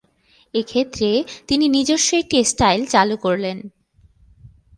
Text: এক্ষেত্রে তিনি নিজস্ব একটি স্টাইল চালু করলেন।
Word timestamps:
এক্ষেত্রে 0.53 1.09
তিনি 1.47 1.65
নিজস্ব 1.67 2.09
একটি 2.13 2.37
স্টাইল 2.43 2.81
চালু 2.85 3.15
করলেন। 3.17 3.57